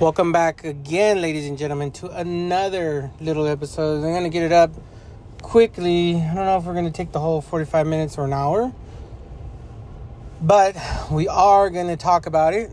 [0.00, 3.96] Welcome back again, ladies and gentlemen, to another little episode.
[3.96, 4.70] I'm going to get it up
[5.42, 6.14] quickly.
[6.14, 8.72] I don't know if we're going to take the whole 45 minutes or an hour,
[10.40, 10.76] but
[11.10, 12.70] we are going to talk about it.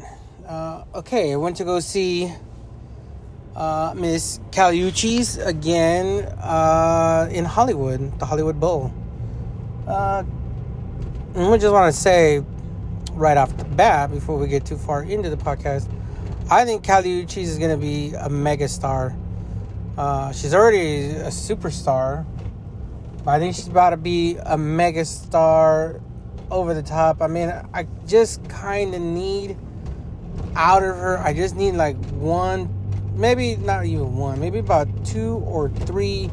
[0.48, 2.32] Uh, okay, I went to go see
[3.55, 8.94] uh, Miss Kali Uchis again uh, in Hollywood, the Hollywood Bowl.
[9.87, 10.23] Uh,
[11.33, 12.44] we just want to say
[13.13, 15.89] right off the bat, before we get too far into the podcast,
[16.50, 19.17] I think Kali Uchis is going to be a megastar.
[19.98, 22.26] Uh, she's already a superstar.
[23.26, 26.02] I think she's about to be a megastar
[26.52, 27.22] over the top.
[27.22, 29.58] I mean, I just kind of need
[30.55, 31.17] out of her.
[31.17, 32.70] I just need like one
[33.16, 36.30] maybe not even one, maybe about two or three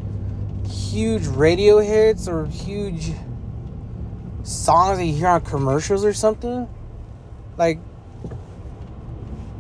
[0.68, 3.12] huge radio hits or huge
[4.42, 6.68] songs that you hear on commercials or something.
[7.56, 7.78] Like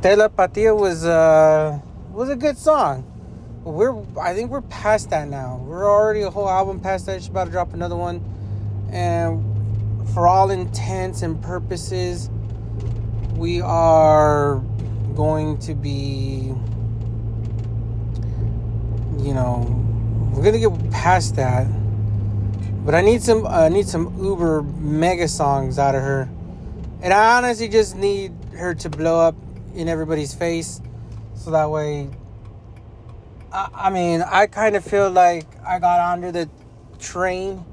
[0.02, 1.78] Telepatía was uh
[2.10, 3.06] was a good song.
[3.62, 5.58] We're I think we're past that now.
[5.64, 7.20] We're already a whole album past that.
[7.20, 8.20] She's about to drop another one.
[8.90, 9.44] And
[10.12, 12.30] for all intents and purposes,
[13.36, 14.56] we are
[15.14, 16.52] going to be
[19.20, 19.60] you know,
[20.34, 21.68] we're gonna get past that.
[22.84, 26.28] But I need some I uh, need some uber mega songs out of her.
[27.02, 29.36] And I honestly just need her to blow up
[29.74, 30.80] in everybody's face.
[31.34, 32.08] So that way
[33.52, 36.48] I, I mean, I kind of feel like I got onto the
[36.98, 37.64] train,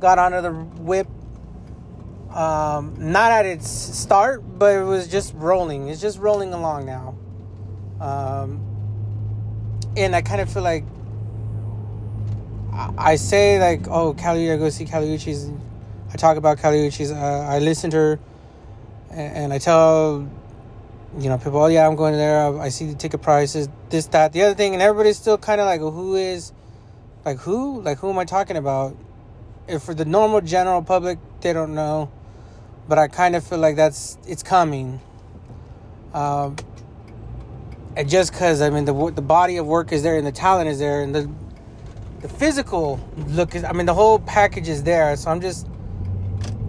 [0.00, 1.06] got onto the whip.
[2.30, 5.88] Um, not at its start, but it was just rolling.
[5.88, 7.16] It's just rolling along now.
[8.00, 8.60] Um,
[9.96, 10.84] and I kind of feel like
[12.96, 15.58] I say like, oh, Kali, I go see Kali Uchis.
[16.12, 17.14] I talk about Kali Uchis.
[17.14, 18.20] Uh, I listen to her,
[19.10, 20.28] and, and, I tell,
[21.16, 22.58] you know, people, oh yeah, I'm going there.
[22.58, 25.66] I, see the ticket prices, this, that, the other thing, and everybody's still kind of
[25.66, 26.52] like, who is,
[27.24, 28.96] like who, like who am I talking about?
[29.66, 32.10] If for the normal general public, they don't know,
[32.88, 35.00] but I kind of feel like that's it's coming.
[36.14, 36.56] Um,
[37.96, 40.70] and just because I mean the the body of work is there and the talent
[40.70, 41.30] is there and the
[42.20, 45.14] the physical look is I mean the whole package is there.
[45.16, 45.66] So I'm just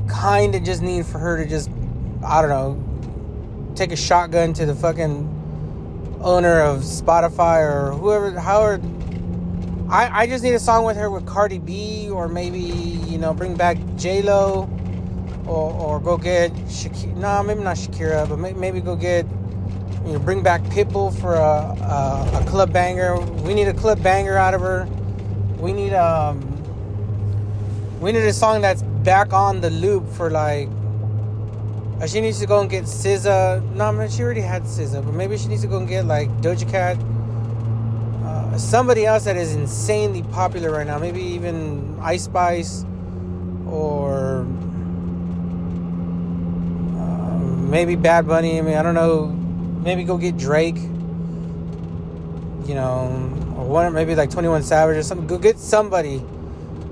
[0.10, 1.70] kind of just need for her to just
[2.26, 2.89] I don't know
[3.80, 8.84] take a shotgun to the fucking owner of Spotify or whoever however
[9.90, 13.34] I, I just need a song with her with Cardi B or maybe you know
[13.34, 14.70] bring back J Lo
[15.48, 19.26] or, or go get Shakira no nah, maybe not Shakira but maybe go get
[20.06, 23.18] you know bring back Pitbull for a, a, a club banger.
[23.44, 24.90] We need a club banger out of her.
[25.58, 26.42] We need um
[28.02, 30.68] we need a song that's back on the loop for like
[32.02, 33.62] uh, she needs to go and get SZA.
[33.74, 36.30] No, man, she already had SZA, but maybe she needs to go and get like
[36.42, 36.98] Doja Cat.
[38.24, 40.98] Uh, somebody else that is insanely popular right now.
[40.98, 42.86] Maybe even Ice Spice,
[43.68, 44.48] or
[46.98, 48.58] uh, maybe Bad Bunny.
[48.58, 49.26] I mean, I don't know.
[49.84, 50.78] Maybe go get Drake.
[50.78, 53.08] You know,
[53.58, 55.28] or one maybe like 21 Savage or something.
[55.28, 56.24] Go get somebody.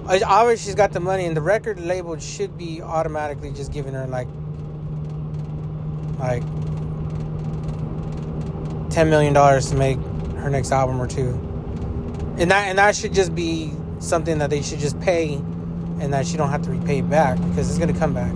[0.06, 4.06] Obviously, she's got the money, and the record label should be automatically just giving her
[4.07, 4.28] like
[6.19, 6.44] like
[8.91, 9.97] 10 million dollars to make
[10.38, 11.29] her next album or two.
[12.38, 15.35] And that and that should just be something that they should just pay
[16.00, 18.31] and that she don't have to repay back because it's gonna come back.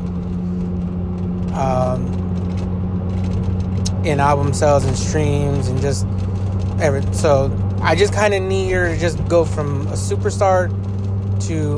[1.55, 2.17] Um,
[4.05, 6.07] in album sales and streams and just
[6.79, 10.69] every so I just kind of need her to just go from a superstar
[11.47, 11.77] to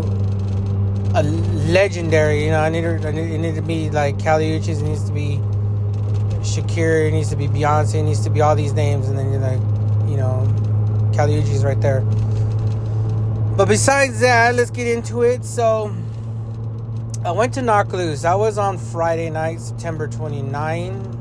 [1.17, 2.45] a legendary.
[2.45, 2.99] You know, I need her.
[3.07, 4.81] I need, it to be like Kali Uchis.
[4.81, 5.39] It needs to be
[6.43, 7.07] Shakira.
[7.07, 7.95] It needs to be Beyonce.
[7.95, 9.59] It needs to be all these names, and then you're like,
[10.09, 10.45] you know,
[11.15, 12.01] Kali Uchis right there.
[13.55, 15.45] But besides that, let's get into it.
[15.45, 15.95] So,
[17.25, 18.23] I went to Knocked Loose.
[18.23, 21.13] That was on Friday night, September 29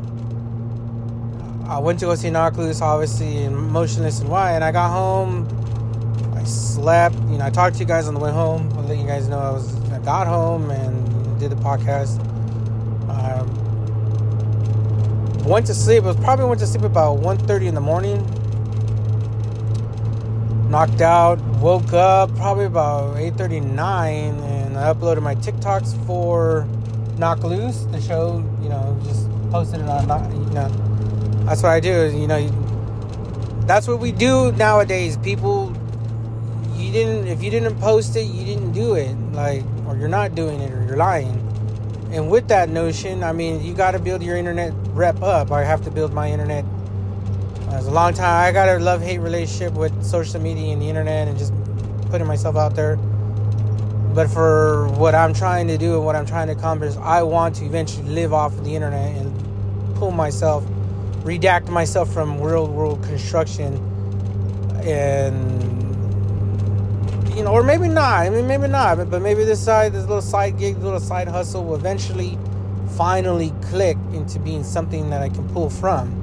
[1.72, 4.90] I went to go see Knocked Loose, obviously, and Motionless In White, and I got
[4.90, 5.48] home.
[6.36, 7.14] I slept.
[7.30, 8.70] You know, I talked to you guys on the way home.
[8.76, 9.90] I'll let you guys know I was.
[9.90, 12.20] I got home and did the podcast.
[13.08, 13.61] Um,
[15.44, 16.04] went to sleep.
[16.04, 18.20] I was probably went to sleep about 1.30 in the morning.
[20.70, 21.38] Knocked out.
[21.60, 26.66] Woke up probably about 8.39 and I uploaded my TikToks for
[27.18, 28.44] Knock Loose, the show.
[28.62, 30.68] You know, just posted it on, you know,
[31.44, 32.10] that's what I do.
[32.16, 32.48] You know,
[33.66, 35.16] that's what we do nowadays.
[35.18, 35.76] People,
[36.74, 39.14] you didn't if you didn't post it, you didn't do it.
[39.32, 41.41] Like, or you're not doing it, or you're lying.
[42.12, 45.50] And with that notion, I mean, you got to build your internet rep up.
[45.50, 46.64] I have to build my internet
[47.74, 48.46] it's a long time.
[48.46, 51.54] I got a love hate relationship with social media and the internet and just
[52.10, 52.96] putting myself out there.
[54.14, 57.56] But for what I'm trying to do and what I'm trying to accomplish, I want
[57.56, 60.64] to eventually live off of the internet and pull myself,
[61.22, 63.74] redact myself from real world construction
[64.84, 65.61] and
[67.36, 68.26] you know, or maybe not.
[68.26, 68.98] I mean, maybe not.
[68.98, 72.38] But, but maybe this side, this little side gig, little side hustle, will eventually,
[72.96, 76.18] finally click into being something that I can pull from.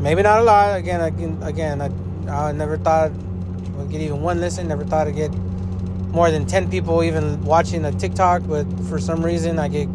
[0.00, 0.76] Maybe not a lot.
[0.76, 1.80] Again, again, again.
[1.80, 4.68] I, I never thought I'd get even one listen.
[4.68, 8.42] Never thought I'd get more than ten people even watching a TikTok.
[8.46, 9.88] But for some reason, I get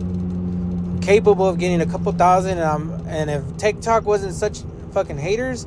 [1.01, 2.57] capable of getting a couple thousand.
[2.57, 5.65] And I'm, and if TikTok wasn't such fucking haters,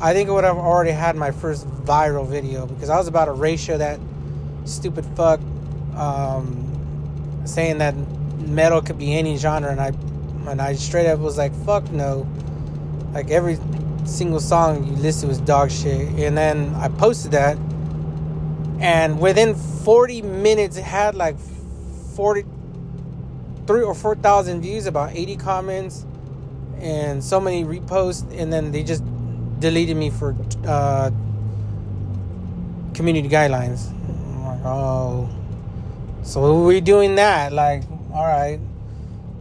[0.00, 3.24] I think I would have already had my first viral video because I was about
[3.24, 3.98] to ratio that
[4.64, 5.40] stupid fuck
[5.96, 7.96] um, saying that
[8.38, 9.88] metal could be any genre, and I
[10.50, 12.28] and I straight up was like, fuck no.
[13.12, 13.58] Like every
[14.04, 17.58] single song you listed was dog shit, and then I posted that,
[18.78, 21.36] and within 40 minutes it had like
[22.14, 22.44] 40,
[23.66, 26.06] three or four thousand views, about 80 comments,
[26.78, 29.02] and so many reposts, and then they just
[29.58, 31.10] deleted me for uh,
[32.94, 33.90] community guidelines.
[33.90, 35.28] I'm like, oh,
[36.22, 37.52] so we're doing that.
[37.52, 38.60] Like, all right.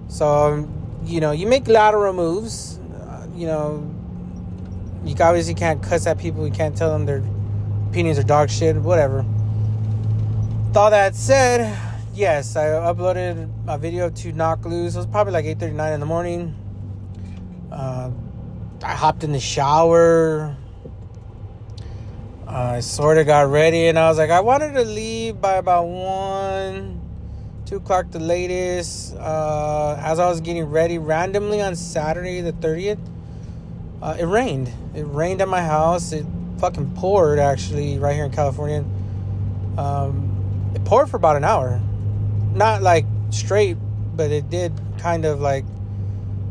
[0.07, 0.67] So,
[1.03, 2.79] you know, you make lateral moves.
[2.79, 3.93] Uh, you know,
[5.03, 6.45] you obviously can't cuss at people.
[6.45, 7.23] You can't tell them their
[7.89, 8.75] opinions are dog shit.
[8.75, 9.25] Whatever.
[10.67, 11.77] With all that said,
[12.13, 14.95] yes, I uploaded a video to Knocked Loose.
[14.95, 16.55] It was probably like 8:39 in the morning.
[17.71, 18.11] Uh,
[18.83, 20.56] I hopped in the shower.
[22.47, 25.88] I sort of got ready and I was like, I wanted to leave by about
[25.88, 27.01] 1,
[27.65, 29.15] 2 o'clock the latest.
[29.15, 33.00] Uh, as I was getting ready, randomly on Saturday the 30th,
[34.01, 34.71] uh, it rained.
[34.95, 36.12] It rained at my house.
[36.12, 36.25] It
[36.59, 38.85] fucking poured actually right here in California.
[39.77, 41.81] Um, it poured for about an hour.
[42.53, 43.77] Not like straight,
[44.15, 45.65] but it did kind of like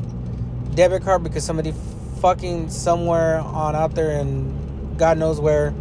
[0.75, 1.73] debit card because somebody
[2.21, 5.73] fucking somewhere on out there and God knows where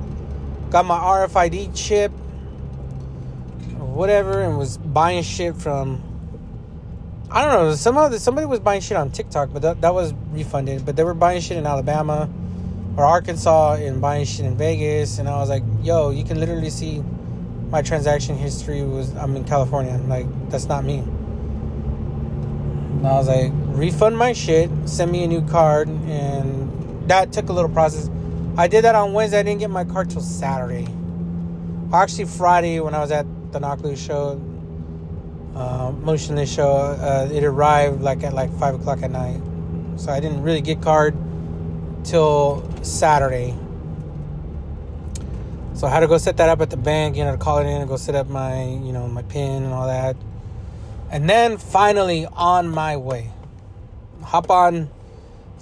[0.71, 2.11] got my RFID chip
[3.79, 6.03] or whatever and was buying shit from
[7.31, 10.85] I don't know somehow somebody was buying shit on TikTok but that, that was refunded
[10.85, 12.29] but they were buying shit in Alabama
[12.97, 16.71] or Arkansas and buying shit in Vegas and I was like yo you can literally
[16.71, 17.03] see
[17.73, 19.99] my transaction history was I'm in California.
[20.07, 20.99] Like that's not me.
[20.99, 27.49] And I was like, refund my shit, send me a new card, and that took
[27.49, 28.11] a little process.
[28.59, 29.41] I did that on Wednesday.
[29.41, 30.87] I didn't get my card till Saturday.
[31.95, 34.39] Actually, Friday when I was at the Loose show,
[35.57, 39.41] uh, motionless show, uh, it arrived like at like five o'clock at night.
[39.97, 41.17] So I didn't really get card
[42.05, 43.55] till Saturday.
[45.83, 47.59] So I had to go set that up at the bank, you know, to call
[47.59, 50.15] it in and go set up my, you know, my pin and all that.
[51.11, 53.33] And then finally on my way.
[54.23, 54.89] Hop on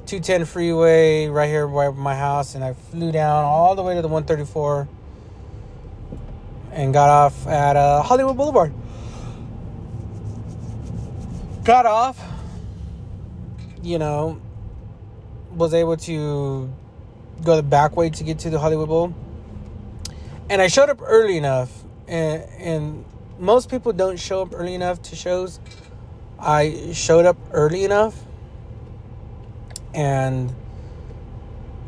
[0.05, 4.03] 210 freeway right here by my house and I flew down all the way to
[4.03, 4.89] the 134
[6.73, 8.75] and got off at uh, Hollywood Boulevard.
[11.65, 12.23] Got off,
[13.83, 14.39] you know,
[15.51, 16.71] was able to
[17.43, 19.15] go the back way to get to the Hollywood Bowl
[20.51, 21.71] and I showed up early enough,
[22.09, 23.05] and, and
[23.39, 25.61] most people don't show up early enough to shows.
[26.41, 28.21] I showed up early enough,
[29.95, 30.53] and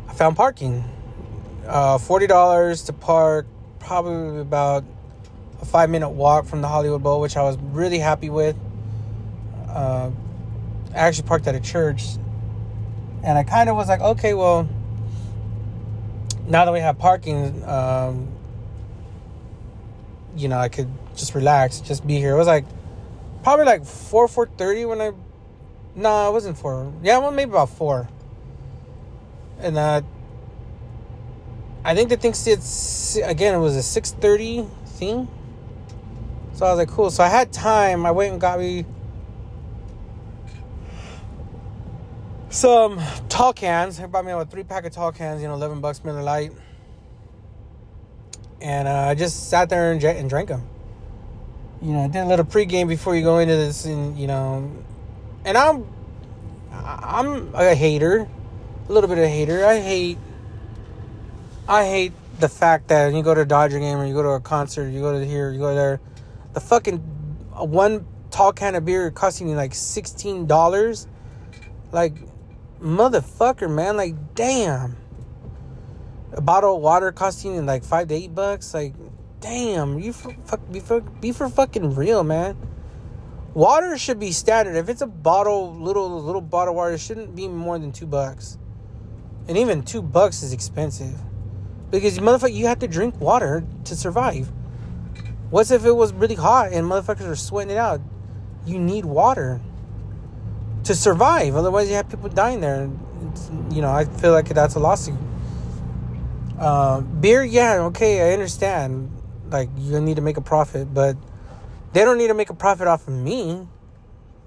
[0.09, 0.85] I found parking.
[1.67, 3.47] Uh, Forty dollars to park,
[3.81, 4.85] probably about
[5.61, 8.57] a five minute walk from the Hollywood Bowl, which I was really happy with.
[9.69, 10.11] Uh,
[10.95, 12.05] I actually parked at a church,
[13.25, 14.69] and I kind of was like, okay, well,
[16.47, 18.32] now that we have parking, um,
[20.37, 22.35] you know, I could just relax, just be here.
[22.35, 22.65] It was like
[23.43, 25.13] probably like four, four thirty when I.
[25.95, 26.93] No, it wasn't four.
[27.03, 28.09] Yeah, well, maybe about four.
[29.59, 30.03] And uh,
[31.85, 33.55] I think the thing it's again.
[33.55, 35.29] It was a six thirty thing.
[36.55, 37.11] So I was like, cool.
[37.11, 38.07] So I had time.
[38.07, 38.85] I went and got me
[42.53, 43.99] some tall cans.
[43.99, 46.53] I bought me a three pack of tall cans, you know, 11 bucks Miller Lite.
[48.63, 50.63] And uh, I just sat there and, and drank them.
[51.83, 54.71] You know, I did a little pregame before you go into this, and you know,
[55.45, 55.85] and I'm,
[56.71, 58.29] I'm a hater,
[58.89, 59.67] a little bit of a hater.
[59.67, 60.19] I hate,
[61.67, 64.23] I hate the fact that when you go to a Dodger game or you go
[64.23, 66.01] to a concert, you go to here, you go there,
[66.53, 71.09] the fucking one tall can of beer costing you like sixteen dollars.
[71.91, 72.15] Like,
[72.81, 73.97] motherfucker, man.
[73.97, 74.97] Like, damn.
[76.33, 78.73] A bottle of water costing you like five to eight bucks.
[78.75, 78.95] Like,
[79.41, 79.99] damn.
[79.99, 82.57] You for, fuck, be for, be for fucking real, man.
[83.55, 84.77] Water should be standard.
[84.77, 88.57] If it's a bottle, little little bottle water, shouldn't be more than two bucks.
[89.47, 91.15] And even two bucks is expensive.
[91.91, 94.51] Because motherfucker, you have to drink water to survive.
[95.51, 98.01] What's if it was really hot and motherfuckers are sweating it out?
[98.65, 99.61] You need water
[100.85, 101.55] to survive.
[101.55, 102.89] Otherwise, you have people dying there.
[103.31, 105.19] It's, you know, I feel like that's a lawsuit.
[106.59, 109.11] Uh, beer, yeah, okay, I understand.
[109.49, 111.17] Like, you need to make a profit, but
[111.93, 113.67] they don't need to make a profit off of me.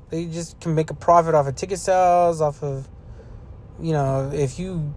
[0.09, 2.87] They just can make a profit off of ticket sales, off of,
[3.79, 4.93] you know, if you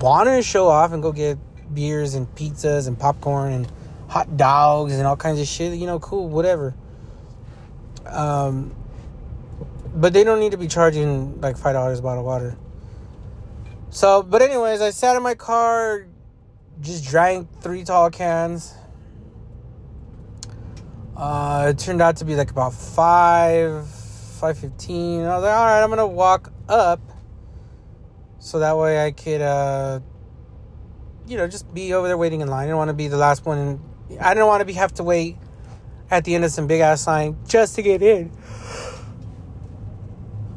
[0.00, 1.38] want to show off and go get
[1.74, 3.72] beers and pizzas and popcorn and
[4.08, 6.74] hot dogs and all kinds of shit, you know, cool, whatever.
[8.06, 8.74] Um,
[9.94, 12.56] but they don't need to be charging like five dollars a bottle of water.
[13.92, 16.06] So, but anyways, I sat in my car,
[16.80, 18.72] just drank three tall cans.
[21.14, 25.20] Uh, it turned out to be like about five, five fifteen.
[25.20, 27.02] I was like, all right, I'm gonna walk up,
[28.38, 30.00] so that way I could, uh,
[31.26, 32.62] you know, just be over there waiting in line.
[32.62, 33.58] I didn't want to be the last one.
[33.58, 33.80] And
[34.18, 35.36] I didn't want to be have to wait
[36.10, 38.32] at the end of some big ass line just to get in.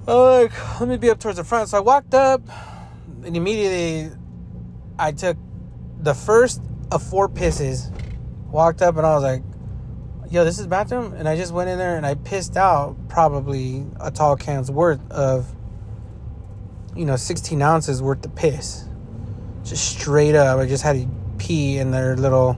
[0.08, 1.70] Like, let me be up towards the front.
[1.70, 2.44] So I walked up,
[3.26, 4.16] and immediately
[4.98, 5.38] I took
[6.00, 7.92] the first of four pisses.
[8.52, 9.44] Walked up, and I was like,
[10.30, 13.86] "Yo, this is bathroom." And I just went in there and I pissed out probably
[14.00, 15.54] a tall can's worth of,
[16.96, 18.86] you know, 16 ounces worth of piss,
[19.64, 20.60] just straight up.
[20.60, 22.58] I just had to pee in their little,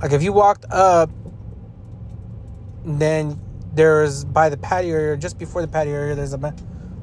[0.00, 1.10] like if you walked up,
[2.84, 3.40] then
[3.74, 6.54] there's by the patio area, just before the patio area, there's a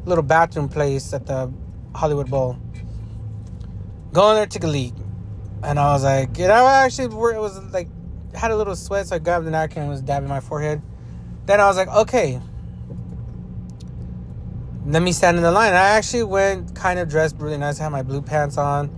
[0.06, 1.52] little bathroom place at the
[1.94, 2.58] Hollywood Bowl.
[4.14, 4.94] Go in there, took a leak.
[5.64, 7.90] And I was like, you know, I actually it was like
[8.34, 10.82] had a little sweat, so I grabbed the napkin and was dabbing my forehead.
[11.46, 12.40] Then I was like, okay.
[14.86, 15.74] Let me stand in the line.
[15.74, 17.80] I actually went kind of dressed really nice.
[17.80, 18.90] I had my blue pants on,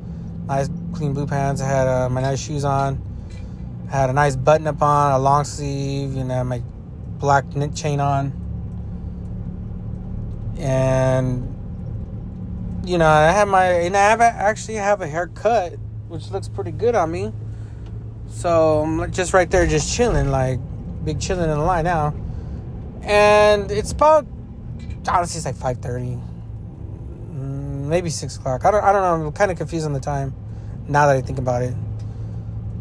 [0.48, 1.62] nice clean blue pants.
[1.62, 3.02] I had uh, my nice shoes on.
[3.90, 6.62] I had a nice button up on, a long sleeve, you know, my
[7.20, 8.42] black knit chain on
[10.62, 11.51] and
[12.84, 15.78] you know I have my and I have actually have a haircut
[16.12, 17.32] which looks pretty good on me.
[18.28, 20.60] So I'm just right there, just chilling, like
[21.06, 22.14] big chilling in the line now.
[23.02, 24.28] And it's about
[25.08, 26.18] honestly it's like five thirty,
[27.32, 28.66] mm, maybe six o'clock.
[28.66, 29.28] I don't I don't know.
[29.28, 30.36] I'm kind of confused on the time
[30.88, 31.74] now that I think about it.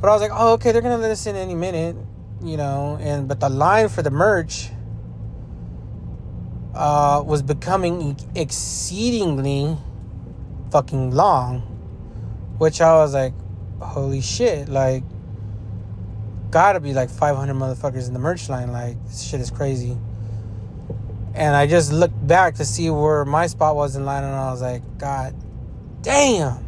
[0.01, 1.95] But I was like, oh okay, they're gonna let us in any minute,
[2.43, 2.99] you know.
[3.01, 4.71] And but the line for the merch
[6.75, 9.77] uh, was becoming exceedingly
[10.71, 11.61] fucking long,
[12.59, 13.35] which I was like,
[13.81, 15.03] holy shit, like,
[16.51, 18.73] gotta be like 500 motherfuckers in the merch line.
[18.73, 19.97] Like, this shit is crazy.
[21.35, 24.51] And I just looked back to see where my spot was in line, and I
[24.51, 25.35] was like, God
[26.03, 26.65] damn.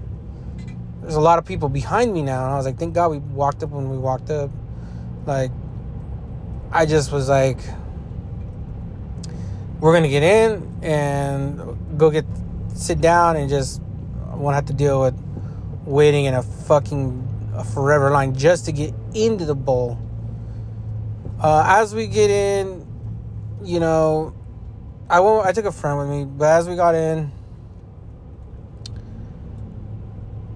[1.00, 2.44] There's a lot of people behind me now.
[2.44, 4.50] And I was like, thank God we walked up when we walked up.
[5.26, 5.50] Like,
[6.70, 7.58] I just was like,
[9.80, 12.24] we're gonna get in and go get
[12.74, 13.82] sit down and just
[14.42, 15.14] won't have to deal with
[15.84, 19.98] waiting in a fucking a forever line just to get into the bowl.
[21.40, 22.86] Uh, as we get in,
[23.62, 24.34] you know,
[25.08, 25.46] I won't.
[25.46, 27.30] I took a friend with me, but as we got in,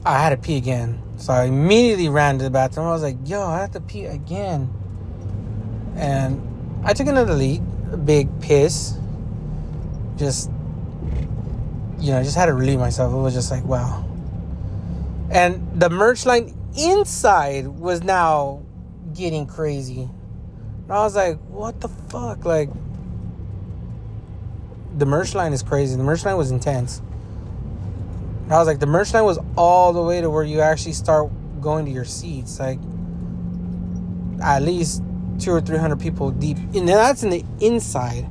[0.04, 1.02] I had to pee again.
[1.18, 2.86] So I immediately ran to the bathroom.
[2.86, 4.70] I was like, "Yo, I have to pee again,"
[5.96, 6.40] and
[6.84, 7.62] I took another leak,
[7.92, 8.96] a big piss,
[10.16, 10.50] just
[11.98, 13.12] you know, I just had to relieve myself.
[13.12, 14.04] It was just like, wow.
[15.30, 18.62] And the merch line inside was now
[19.14, 20.02] getting crazy.
[20.02, 22.44] And I was like, what the fuck?
[22.44, 22.70] Like,
[24.96, 25.96] the merch line is crazy.
[25.96, 27.02] The merch line was intense.
[28.44, 30.92] And I was like, the merch line was all the way to where you actually
[30.92, 32.60] start going to your seats.
[32.60, 32.78] Like,
[34.42, 35.02] at least
[35.38, 36.56] two or three hundred people deep.
[36.74, 38.30] And that's in the inside.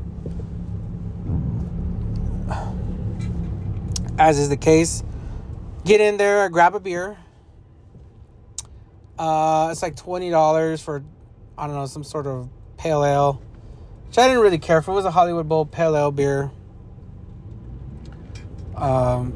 [4.17, 5.03] As is the case.
[5.84, 7.17] Get in there, grab a beer.
[9.17, 11.03] Uh, it's like twenty dollars for,
[11.57, 13.41] I don't know, some sort of pale ale,
[14.07, 14.91] which I didn't really care for.
[14.91, 16.51] It was a Hollywood Bowl pale ale beer.
[18.75, 19.34] Um,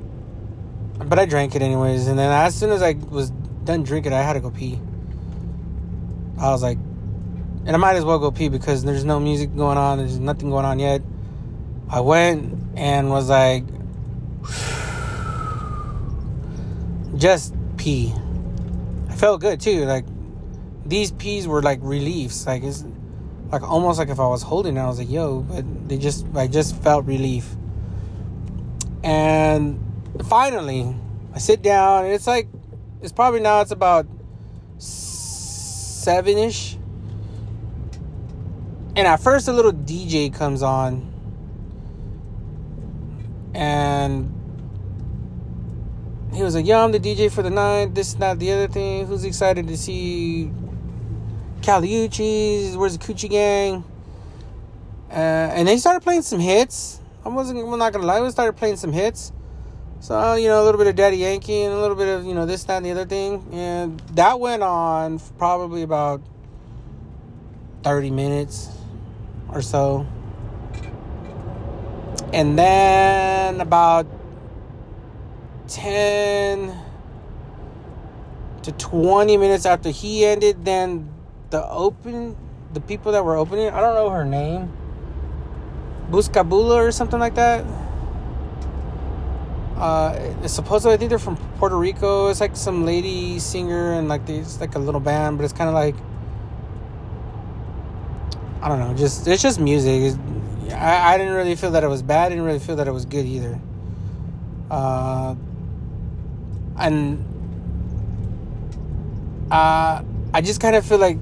[0.98, 3.30] but I drank it anyways, and then as soon as I was
[3.64, 4.80] done drinking, I had to go pee.
[6.38, 9.78] I was like, and I might as well go pee because there's no music going
[9.78, 9.98] on.
[9.98, 11.02] There's nothing going on yet.
[11.90, 13.64] I went and was like,
[17.16, 18.14] just pee.
[19.10, 19.86] I felt good too.
[19.86, 20.06] Like
[20.86, 22.46] these peas were like reliefs.
[22.48, 22.86] Like it's
[23.52, 26.26] like almost like if I was holding it, I was like, yo, but they just
[26.36, 27.50] I just felt relief.
[29.04, 29.80] And
[30.26, 30.96] finally,
[31.34, 32.48] I sit down and it's like
[33.02, 34.08] it's probably now it's about
[34.78, 36.78] seven ish.
[38.96, 41.09] And at first a little DJ comes on
[43.60, 44.34] and
[46.34, 47.94] he was like, "Yo, I'm the DJ for the night.
[47.94, 49.06] This, is not the other thing.
[49.06, 50.50] Who's excited to see
[51.62, 52.78] Kali Uchis?
[52.78, 53.84] Where's the Coochie Gang?"
[55.12, 57.02] Uh, and they started playing some hits.
[57.26, 57.60] I wasn't.
[57.60, 58.22] I'm not gonna lie.
[58.22, 59.34] We started playing some hits.
[60.00, 62.34] So you know, a little bit of Daddy Yankee and a little bit of you
[62.34, 66.22] know this, that, and the other thing, and that went on probably about
[67.84, 68.70] thirty minutes
[69.50, 70.08] or so.
[72.34, 74.06] And then about
[75.68, 76.78] 10
[78.64, 81.10] to 20 minutes after he ended, then
[81.50, 82.36] the open,
[82.74, 84.72] the people that were opening, I don't know her name,
[86.10, 87.66] Buscabulla or something like that.
[89.78, 92.28] Uh, supposedly I think they're from Puerto Rico.
[92.28, 95.70] It's like some lady singer and like it's like a little band, but it's kind
[95.70, 95.96] of like
[98.62, 100.02] I don't know, just it's just music.
[100.02, 100.18] It's,
[100.74, 102.28] I, I didn't really feel that it was bad.
[102.28, 103.60] I didn't really feel that it was good either.
[104.70, 105.36] Uh,
[106.78, 107.26] and
[109.52, 110.04] uh,
[110.34, 111.18] I just kind of feel like,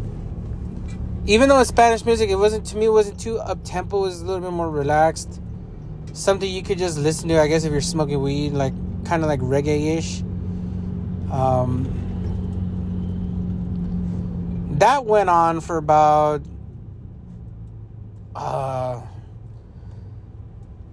[1.26, 2.86] even though it's Spanish music, it wasn't to me.
[2.86, 3.98] It wasn't too up tempo.
[4.00, 5.42] It was a little bit more relaxed.
[6.14, 7.40] Something you could just listen to.
[7.40, 8.74] I guess if you're smoking weed, like
[9.06, 10.22] kind of like reggae ish.
[11.32, 11.94] Um,
[14.80, 16.42] that went on for about.
[18.36, 19.02] Uh,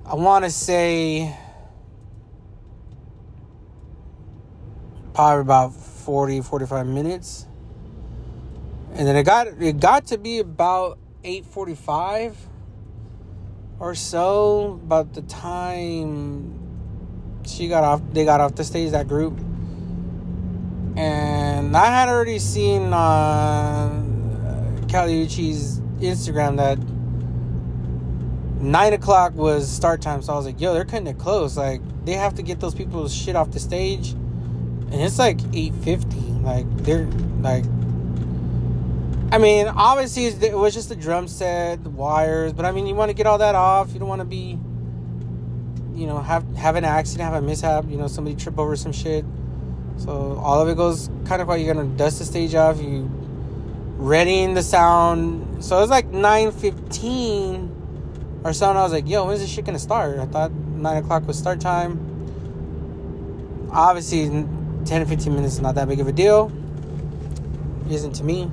[0.06, 1.34] I want to say
[5.14, 7.46] probably about 40 45 minutes.
[8.92, 12.34] And then it got it got to be about 8:45
[13.80, 16.52] or so about the time
[17.46, 19.38] she got off they got off the stage that group.
[20.96, 26.78] And I had already seen on Uchis's Instagram that
[28.64, 31.57] nine o'clock was start time, so I was like, "Yo, they're cutting it close.
[31.57, 35.74] Like, they have to get those people's shit off the stage." And it's like eight
[35.74, 36.20] fifty.
[36.42, 37.07] Like, they're
[37.40, 37.64] like,
[39.33, 42.94] I mean, obviously it was just the drum set, the wires, but I mean, you
[42.94, 43.92] want to get all that off.
[43.92, 44.59] You don't want to be,
[45.94, 47.87] you know, have have an accident, have a mishap.
[47.88, 49.24] You know, somebody trip over some shit.
[49.96, 52.81] So all of it goes kind of like you're gonna dust the stage off.
[52.81, 53.11] You
[53.96, 55.64] readying the sound.
[55.64, 57.74] So it's like nine fifteen
[58.44, 58.76] or something.
[58.76, 60.18] I was like, yo, when's this shit gonna start?
[60.18, 62.11] I thought 9 o'clock was start time.
[63.72, 66.52] Obviously, 10 to 15 minutes is not that big of a deal.
[67.90, 68.50] Isn't to me.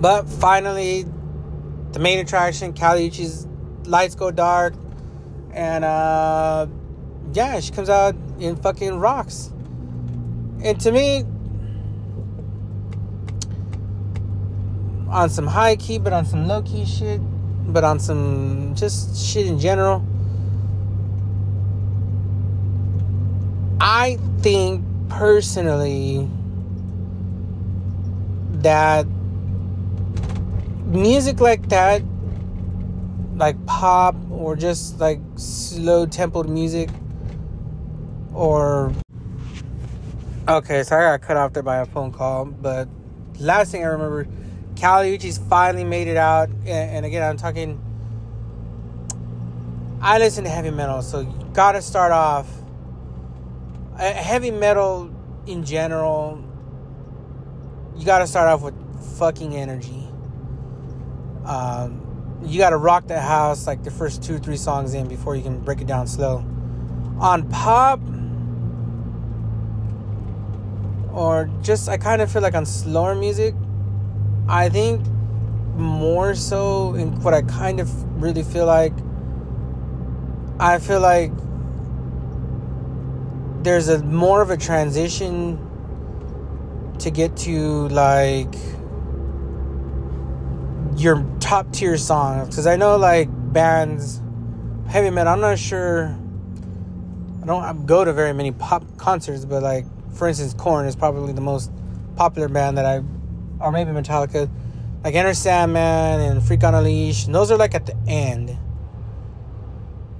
[0.00, 1.04] But finally,
[1.92, 3.46] the main attraction, Kali Uchis's
[3.84, 4.74] lights go dark.
[5.52, 6.66] And uh,
[7.32, 9.50] yeah, she comes out in fucking rocks.
[10.62, 11.24] And to me,
[15.08, 17.20] on some high key, but on some low key shit,
[17.72, 20.04] but on some just shit in general.
[23.80, 26.28] I think personally
[28.62, 29.06] that
[30.84, 32.02] music like that,
[33.36, 36.90] like pop or just like slow tempoed music,
[38.34, 38.92] or
[40.48, 42.88] okay, so I got cut off there by a phone call, but
[43.38, 44.26] last thing I remember
[44.80, 47.78] Kali Uchis finally made it out, and, and again, I'm talking.
[50.00, 52.48] I listen to heavy metal, so you gotta start off.
[53.98, 55.14] Uh, heavy metal
[55.46, 56.42] in general,
[57.94, 58.74] you gotta start off with
[59.18, 60.08] fucking energy.
[61.44, 65.42] Um, you gotta rock the house like the first two, three songs in before you
[65.42, 66.38] can break it down slow.
[67.18, 68.00] On pop,
[71.12, 73.54] or just I kind of feel like on slower music,
[74.50, 75.06] I think
[75.76, 78.92] more so in what I kind of really feel like
[80.58, 81.30] I feel like
[83.62, 85.56] there's a more of a transition
[86.98, 88.52] to get to like
[90.96, 92.48] your top tier songs.
[92.48, 94.20] Because I know like bands
[94.88, 96.06] heavy metal I'm not sure
[97.40, 101.32] I don't go to very many pop concerts but like for instance Korn is probably
[101.32, 101.70] the most
[102.16, 103.04] popular band that I
[103.60, 104.50] or maybe Metallica
[105.04, 108.56] like Enter Sandman and Freak on a Leash and those are like at the end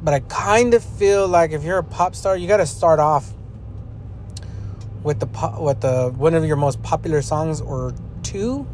[0.02, 3.00] but I kind of feel like if you're a pop star you got to start
[3.00, 3.32] off
[5.02, 8.66] with the po- with the one of your most popular songs or two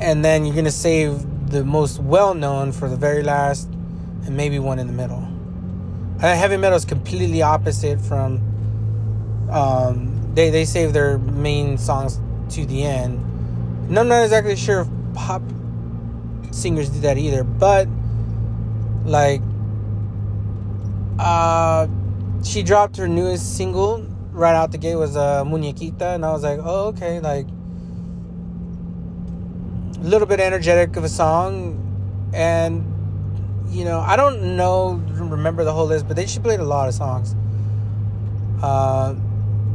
[0.00, 3.68] and then you're gonna save the most well known for the very last,
[4.26, 5.28] and maybe one in the middle.
[6.22, 8.40] Uh, heavy metal is completely opposite from.
[9.50, 12.18] Um, they they save their main songs
[12.54, 13.18] to the end.
[13.88, 15.42] And I'm not exactly sure if pop
[16.50, 17.88] singers do that either, but
[19.04, 19.42] like,
[21.18, 21.86] uh,
[22.42, 26.42] she dropped her newest single right out the gate was uh, Muñequita, and I was
[26.42, 27.46] like, oh okay, like
[29.96, 32.84] a little bit energetic of a song, and
[33.70, 36.88] you know I don't know remember the whole list, but they she played a lot
[36.88, 37.34] of songs.
[38.62, 39.14] Uh,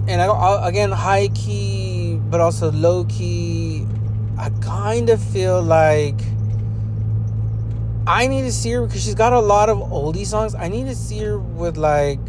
[0.07, 3.85] and I again high key, but also low key.
[4.37, 6.19] I kind of feel like
[8.07, 10.55] I need to see her because she's got a lot of oldie songs.
[10.55, 12.19] I need to see her with like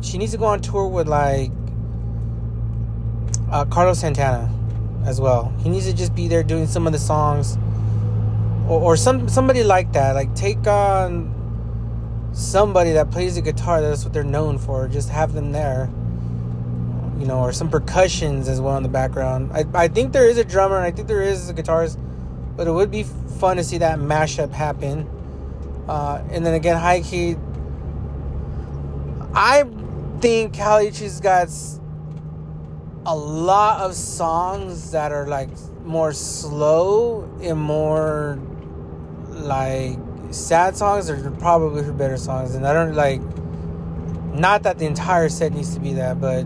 [0.00, 1.50] she needs to go on tour with like
[3.50, 4.52] uh, Carlos Santana
[5.04, 5.52] as well.
[5.60, 7.56] He needs to just be there doing some of the songs,
[8.68, 10.14] or, or some somebody like that.
[10.14, 11.32] Like take on
[12.32, 13.80] somebody that plays the guitar.
[13.80, 14.88] That's what they're known for.
[14.88, 15.88] Just have them there,
[17.18, 19.50] you know, or some percussions as well in the background.
[19.52, 21.98] I I think there is a drummer and I think there is a guitarist,
[22.56, 25.08] but it would be fun to see that mashup happen.
[25.88, 27.36] Uh, and then again, high key.
[29.34, 29.64] I
[30.20, 31.48] think Kali Uchis got
[33.06, 35.50] a lot of songs that are like
[35.84, 38.38] more slow and more
[39.30, 39.96] like
[40.30, 43.20] sad songs are probably her better songs and i don't like
[44.34, 46.44] not that the entire set needs to be that but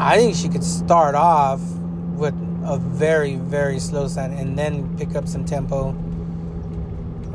[0.00, 1.60] i think she could start off
[2.16, 2.34] with
[2.64, 5.90] a very very slow sound and then pick up some tempo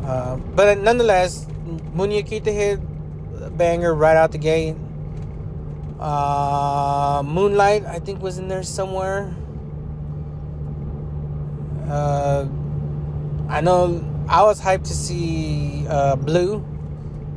[0.03, 1.45] uh, but nonetheless
[1.95, 2.79] muñequita hit
[3.57, 4.75] banger right out the gate
[5.99, 9.33] uh, Moonlight, I think, was in there somewhere.
[11.87, 12.45] Uh,
[13.47, 16.65] I know I was hyped to see uh, Blue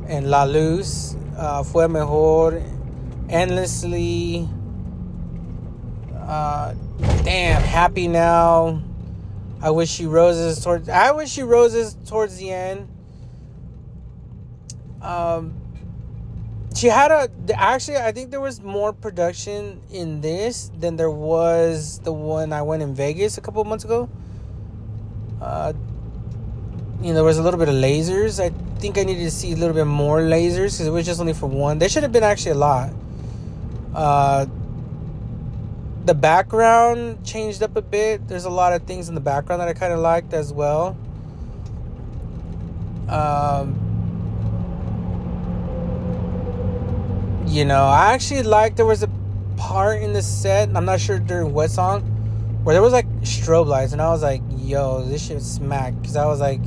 [0.07, 2.61] and La Luz, uh, Fue Mejor,
[3.29, 4.49] Endlessly.
[6.29, 6.75] Uh,
[7.23, 8.83] damn, Happy Now.
[9.63, 10.87] I Wish you Roses towards.
[10.87, 12.87] I Wish you Roses towards the end.
[15.01, 15.59] Um,
[16.75, 21.99] she had a actually i think there was more production in this than there was
[22.01, 24.07] the one i went in vegas a couple months ago
[25.41, 25.73] uh
[27.01, 29.51] you know there was a little bit of lasers i think i needed to see
[29.51, 32.11] a little bit more lasers because it was just only for one there should have
[32.11, 32.93] been actually a lot
[33.95, 34.45] uh
[36.05, 39.67] the background changed up a bit there's a lot of things in the background that
[39.67, 40.97] i kind of liked as well
[43.09, 43.89] um
[47.49, 49.09] You know, I actually like there was a
[49.57, 52.01] part in the set, I'm not sure during what song,
[52.63, 55.99] where there was like strobe lights, and I was like, yo, this shit smack.
[55.99, 56.61] Because I was like,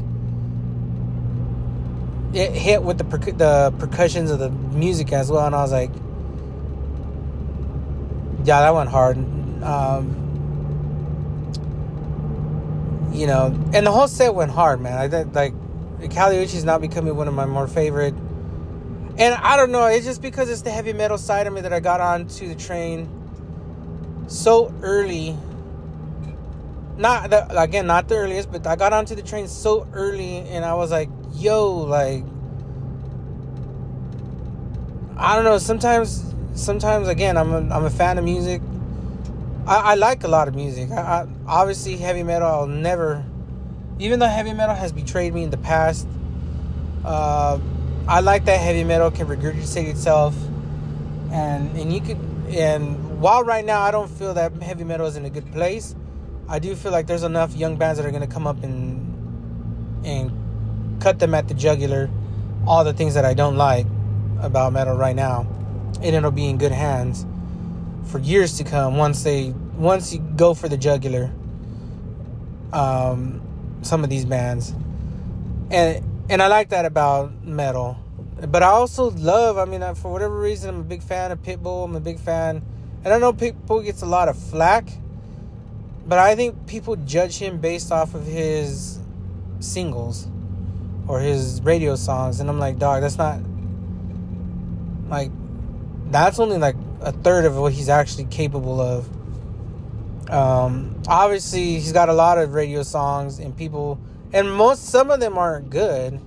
[2.35, 5.71] it hit with the, percu- the percussions of the music as well, and I was
[5.71, 5.93] like,
[8.45, 9.17] yeah, that went hard.
[9.63, 10.19] Um,
[13.13, 14.99] you know, and the whole set went hard, man.
[14.99, 15.53] I think like
[16.15, 18.15] Kali Uchis not becoming one of my more favorite
[19.19, 21.73] and I don't know, it's just because it's the heavy metal side of me that
[21.73, 23.09] I got onto the train
[24.27, 25.37] so early.
[26.97, 30.65] Not the again, not the earliest, but I got onto the train so early and
[30.65, 32.25] I was like, yo, like
[35.19, 38.63] I don't know, sometimes sometimes again I'm a, I'm a fan of music.
[39.67, 40.91] I, I like a lot of music.
[40.91, 43.25] I, I obviously heavy metal I'll never
[43.99, 46.09] even though heavy metal has betrayed me in the past,
[47.05, 47.59] uh
[48.09, 50.35] I like that heavy metal can regurgitate itself,
[51.31, 55.17] and and you could and while right now I don't feel that heavy metal is
[55.17, 55.95] in a good place,
[56.49, 61.01] I do feel like there's enough young bands that are gonna come up and and
[61.01, 62.11] cut them at the jugular,
[62.67, 63.87] all the things that I don't like
[64.41, 65.47] about metal right now,
[66.03, 67.25] and it'll be in good hands
[68.05, 71.31] for years to come once they once you go for the jugular.
[72.73, 73.41] Um,
[73.83, 74.75] some of these bands,
[75.71, 77.99] and and I like that about metal.
[78.49, 79.59] but I also love.
[79.59, 81.85] I mean, for whatever reason, I'm a big fan of Pitbull.
[81.85, 82.63] I'm a big fan,
[83.05, 84.89] and I know Pitbull gets a lot of flack,
[86.07, 88.99] but I think people judge him based off of his
[89.61, 90.29] singles
[91.07, 93.41] or his radio songs, and I'm like, dog, that's not
[95.09, 95.31] like
[96.13, 99.09] that's only like a third of what he's actually capable of.
[100.31, 103.99] Um, obviously, he's got a lot of radio songs, and people,
[104.33, 106.21] and most some of them aren't good.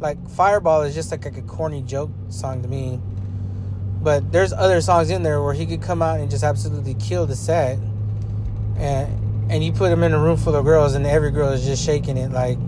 [0.00, 3.00] Like Fireball is just like, like a corny joke song to me.
[4.02, 7.26] But there's other songs in there where he could come out and just absolutely kill
[7.26, 7.78] the set,
[8.76, 11.64] and and you put him in a room full of girls, and every girl is
[11.64, 12.58] just shaking it like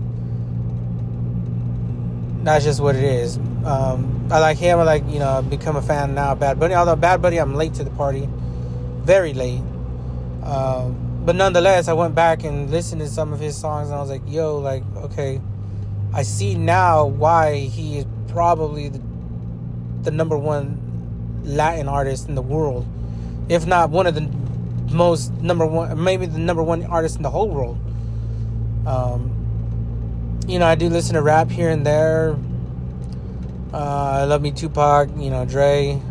[2.43, 3.37] that's just what it is.
[3.65, 4.79] Um, I like him.
[4.79, 6.35] I like you know become a fan now.
[6.35, 8.27] Bad Bunny, although Bad Bunny, I'm late to the party,
[9.03, 9.61] very late.
[10.43, 14.01] Um, but nonetheless, I went back and listened to some of his songs, and I
[14.01, 15.41] was like, yo, like okay,
[16.13, 19.01] I see now why he is probably the,
[20.03, 22.85] the number one Latin artist in the world,
[23.49, 24.21] if not one of the
[24.91, 27.77] most number one, maybe the number one artist in the whole world.
[28.87, 29.38] Um,
[30.49, 32.35] you know, I do listen to rap here and there.
[33.71, 36.01] Uh, I love me Tupac, you know, Dre.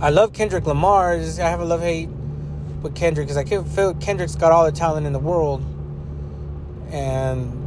[0.00, 1.12] I love Kendrick Lamar.
[1.12, 2.08] I have a love hate
[2.80, 5.62] with Kendrick because I feel Kendrick's got all the talent in the world,
[6.90, 7.58] and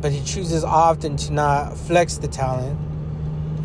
[0.00, 2.78] but he chooses often to not flex the talent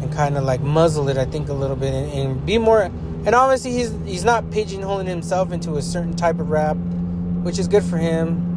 [0.02, 1.18] and kind of like muzzle it.
[1.18, 2.82] I think a little bit and, and be more.
[2.82, 7.70] And obviously, he's he's not pigeonholing himself into a certain type of rap, which is
[7.70, 8.53] good for him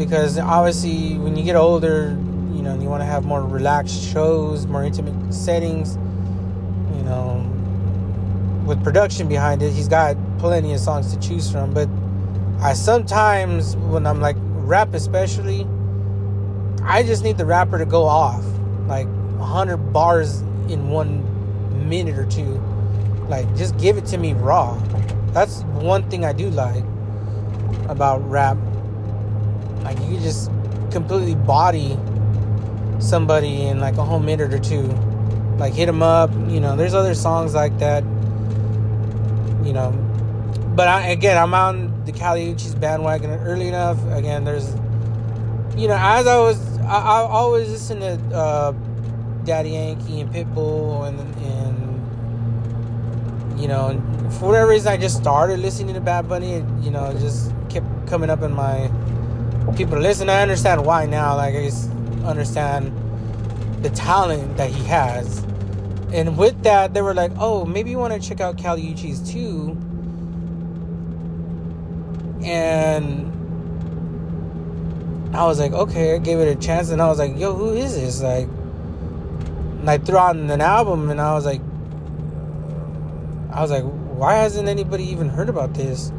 [0.00, 2.16] because obviously when you get older,
[2.54, 5.96] you know, you want to have more relaxed shows, more intimate settings,
[6.96, 7.46] you know,
[8.64, 9.70] with production behind it.
[9.74, 11.86] He's got plenty of songs to choose from, but
[12.62, 15.66] I sometimes when I'm like rap especially,
[16.82, 18.42] I just need the rapper to go off
[18.86, 22.58] like 100 bars in one minute or two.
[23.28, 24.80] Like just give it to me raw.
[25.32, 26.84] That's one thing I do like
[27.90, 28.56] about rap
[29.82, 30.50] like you just
[30.90, 31.98] completely body
[32.98, 34.82] somebody in like a whole minute or two.
[35.58, 36.76] Like hit them up, you know.
[36.76, 38.02] There's other songs like that,
[39.64, 39.92] you know.
[40.74, 43.98] But I, again, I'm on the Kali Uchis bandwagon early enough.
[44.12, 44.72] Again, there's,
[45.76, 48.72] you know, as I was, I, I always listen to uh,
[49.44, 54.00] Daddy Yankee and Pitbull and and you know,
[54.38, 56.54] for whatever reason, I just started listening to Bad Bunny.
[56.54, 58.90] And, You know, just kept coming up in my
[59.76, 60.28] people to listen.
[60.28, 61.36] I understand why now.
[61.36, 61.90] Like I just
[62.24, 62.92] understand
[63.82, 65.38] the talent that he has.
[66.12, 69.26] And with that, they were like, "Oh, maybe you want to check out Kali Uchis
[69.30, 69.76] too."
[72.44, 73.26] And
[75.34, 77.74] I was like, "Okay," I gave it a chance, and I was like, "Yo, who
[77.74, 78.48] is this?" Like,
[79.80, 81.60] and I threw on an album, and I was like,
[83.52, 86.12] I was like, "Why hasn't anybody even heard about this?"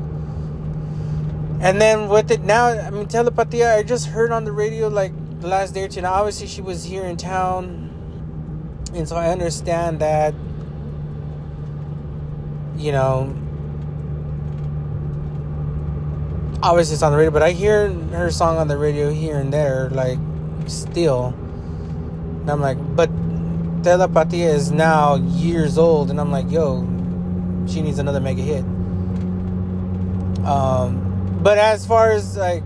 [1.61, 5.13] And then with it now, I mean, Telepatia, I just heard on the radio like
[5.41, 6.01] the last day or two.
[6.01, 7.89] Now, obviously, she was here in town.
[8.95, 10.33] And so I understand that,
[12.75, 13.35] you know,
[16.63, 19.53] obviously it's on the radio, but I hear her song on the radio here and
[19.53, 20.17] there, like,
[20.65, 21.27] still.
[22.41, 23.11] And I'm like, but
[23.83, 26.09] Telepatia is now years old.
[26.09, 26.81] And I'm like, yo,
[27.67, 28.65] she needs another mega hit.
[30.43, 31.10] Um,
[31.41, 32.63] but as far as like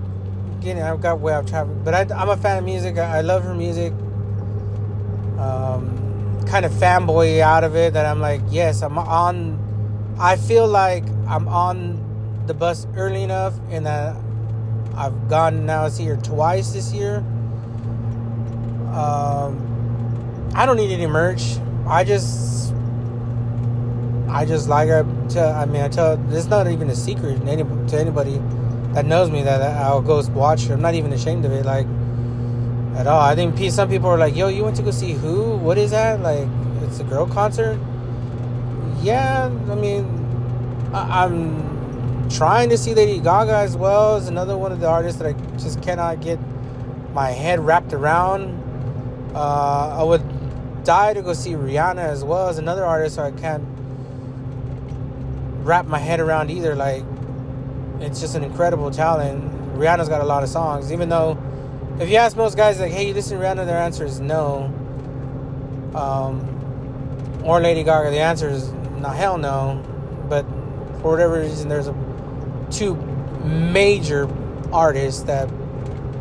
[0.60, 1.74] getting, I've got way off travel.
[1.76, 2.98] But I, am a fan of music.
[2.98, 3.94] I, I love her music.
[5.40, 7.94] Um, kind of fanboy out of it.
[7.94, 10.16] That I'm like, yes, I'm on.
[10.20, 14.16] I feel like I'm on the bus early enough, and that
[14.96, 17.18] I've gone now see her twice this year.
[18.94, 21.58] Um, I don't need any merch.
[21.88, 22.74] I just
[24.30, 25.06] I just like her.
[25.30, 26.20] To, I mean, I tell.
[26.34, 27.90] It's not even a secret to anybody.
[27.92, 28.42] To anybody
[28.96, 30.70] that knows me that I'll go watch.
[30.70, 31.86] I'm not even ashamed of it, like
[32.96, 33.20] at all.
[33.20, 35.58] I think some people are like, "Yo, you went to go see who?
[35.58, 36.22] What is that?
[36.22, 36.48] Like,
[36.82, 37.78] it's a girl concert?"
[39.02, 40.08] Yeah, I mean,
[40.94, 45.20] I- am trying to see Lady Gaga as well as another one of the artists
[45.20, 46.40] that I just cannot get
[47.14, 48.58] my head wrapped around.
[49.36, 50.24] Uh, I would
[50.86, 53.64] die to go see Rihanna as well as another artist, so I can't
[55.64, 56.76] wrap my head around either.
[56.76, 57.04] Like,
[58.02, 59.52] it's just an incredible talent.
[59.78, 61.38] Rihanna's got a lot of songs, even though
[62.00, 64.74] if you ask most guys like, "Hey, you listen to Rihanna?" Their answer is no.
[65.94, 66.52] Um,
[67.44, 69.84] or Lady Gaga, the answer is no, hell no.
[70.28, 70.46] But
[71.02, 71.96] for whatever reason, there's a
[72.72, 72.96] two
[73.44, 74.28] major
[74.74, 75.50] artists that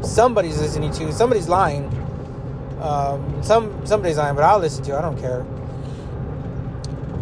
[0.02, 1.12] somebody's listening to.
[1.12, 1.86] Somebody's lying.
[2.80, 4.96] Um, some somebody's lying, but I'll listen to.
[4.96, 5.42] I don't care.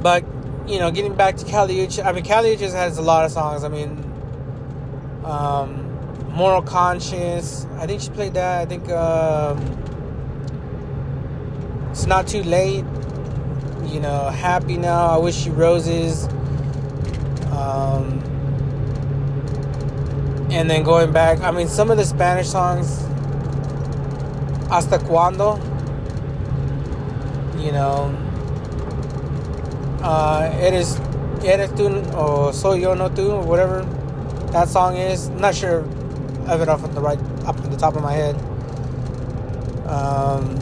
[0.02, 0.24] But
[0.66, 3.30] you know, getting back to Kali Uchis, I mean, Kali Uchis has a lot of
[3.30, 3.64] songs.
[3.64, 4.11] I mean,
[5.24, 5.88] um,
[6.32, 7.66] Moral Conscience.
[7.78, 8.62] I think she played that.
[8.62, 9.58] I think um,
[11.90, 12.84] it's not too late.
[13.84, 15.06] You know, Happy Now.
[15.08, 16.24] I Wish You Roses.
[17.52, 18.20] Um,
[20.50, 23.02] and then going back, I mean, some of the Spanish songs,
[24.68, 25.56] Hasta Cuando,
[27.58, 28.14] you know,
[30.02, 30.98] uh, Eres,
[31.44, 33.86] Eres tú or Soy Yo No Tú, or whatever
[34.52, 35.28] that song is.
[35.28, 35.80] I'm not sure
[36.46, 38.36] of it off the right, up at the top of my head.
[39.86, 40.58] Um,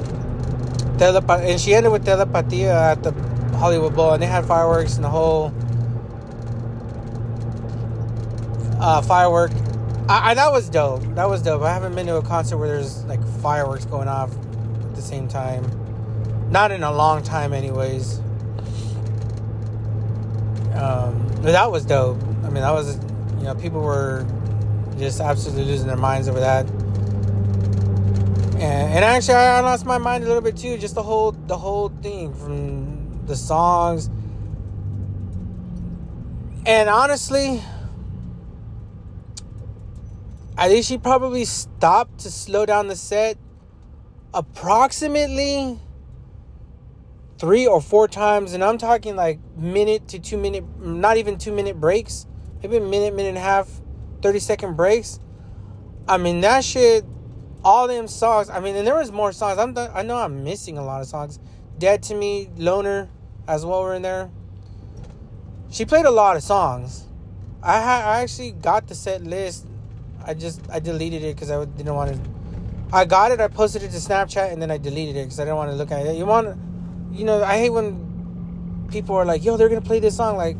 [1.01, 3.13] and she ended with Telepatia at the
[3.57, 5.53] Hollywood Bowl, and they had fireworks and the whole
[8.81, 9.51] uh, firework.
[10.09, 11.03] I, I, that was dope.
[11.15, 11.63] That was dope.
[11.63, 15.29] I haven't been to a concert where there's like fireworks going off at the same
[15.29, 15.65] time.
[16.51, 18.19] Not in a long time, anyways.
[20.75, 22.21] Um, that was dope.
[22.45, 22.99] I mean, that was
[23.41, 24.25] you know people were
[24.99, 26.69] just absolutely losing their minds over that.
[28.61, 30.77] And, and actually, I lost my mind a little bit too.
[30.77, 34.11] Just the whole the whole thing from the songs.
[36.67, 37.63] And honestly,
[40.59, 43.39] I think she probably stopped to slow down the set
[44.35, 45.81] approximately
[47.39, 48.53] three or four times.
[48.53, 52.27] And I'm talking like minute to two minute, not even two minute breaks,
[52.63, 53.69] maybe a minute, minute and a half,
[54.23, 55.19] 30 second breaks.
[56.09, 57.05] I mean, that shit,
[57.65, 58.51] all them songs.
[58.51, 59.59] I mean, and there was more songs.
[59.59, 61.39] I'm, I know I'm missing a lot of songs.
[61.79, 63.09] Dead to Me, Loner,
[63.47, 64.31] as well, were in there.
[65.71, 67.07] She played a lot of songs.
[67.63, 69.67] I ha- I actually got the set list
[70.25, 72.21] I just I deleted it because I didn't want to.
[72.93, 73.41] I got it.
[73.41, 75.77] I posted it to Snapchat and then I deleted it because I didn't want to
[75.77, 76.17] look at it.
[76.17, 76.59] You want,
[77.13, 80.57] you know, I hate when people are like, "Yo, they're gonna play this song." Like,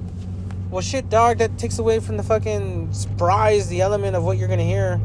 [0.71, 1.39] well, shit, dog.
[1.39, 5.01] That takes away from the fucking surprise, the element of what you're gonna hear.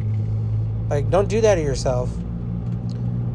[0.89, 2.10] Like, don't do that to yourself.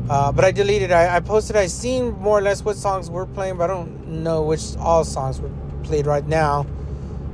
[0.08, 0.92] Uh, but I deleted.
[0.92, 1.56] I, I posted.
[1.56, 5.04] I seen more or less what songs were playing, but I don't know which all
[5.04, 5.50] songs were
[5.82, 6.66] played right now.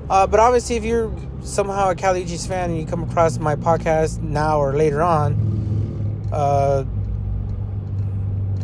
[0.09, 3.55] Uh, but obviously, if you're somehow a Kali Uchis fan and you come across my
[3.57, 6.85] podcast now or later on, uh,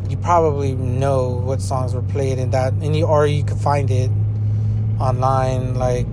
[0.09, 3.91] you probably know what songs were played in that, and you or you could find
[3.91, 4.11] it
[4.99, 5.75] online.
[5.75, 6.07] Like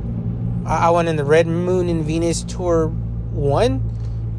[0.65, 3.83] I, I went in the Red Moon in Venus tour one,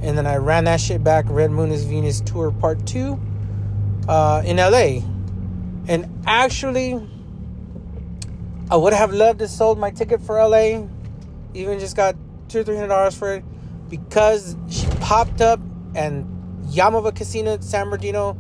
[0.02, 1.24] and then I ran that shit back.
[1.28, 3.18] Red Moon in Venus tour part two
[4.08, 5.00] uh, in LA,
[5.88, 7.00] and actually.
[8.72, 10.86] I would have loved to sold my ticket for LA
[11.54, 12.16] even just got
[12.48, 13.44] two or three hundred dollars for it
[13.88, 15.60] because she popped up
[15.94, 16.26] and
[16.66, 18.36] Yaamava Casino San Bernardino,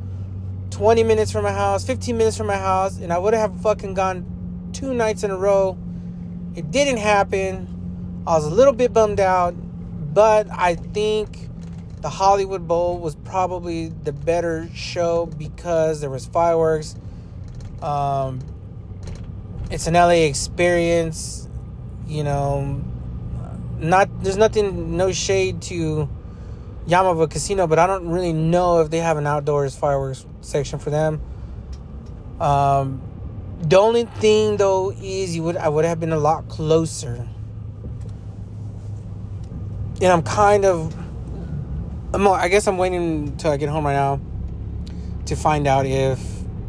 [0.70, 3.94] 20 minutes from my house, 15 minutes from my house, and I would have fucking
[3.94, 5.76] gone two nights in a row.
[6.54, 8.22] It didn't happen.
[8.26, 9.54] I was a little bit bummed out,
[10.14, 11.48] but I think
[12.00, 16.96] the Hollywood Bowl was probably the better show because there was fireworks.
[17.82, 18.40] Um,
[19.70, 21.48] it's an LA experience,
[22.06, 22.82] you know
[23.80, 26.08] not there's nothing no shade to
[26.86, 30.90] Yaamava Casino, but I don't really know if they have an outdoors fireworks section for
[30.90, 31.20] them.
[32.40, 33.02] Um,
[33.60, 37.26] the only thing though is you would I would have been a lot closer.
[40.02, 40.94] And I'm kind of
[42.14, 44.20] I'm, I guess I'm waiting until I get home right now
[45.26, 46.18] to find out if